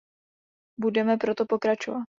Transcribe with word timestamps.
Budeme 0.81 1.13
proto 1.21 1.45
pokračovat. 1.45 2.03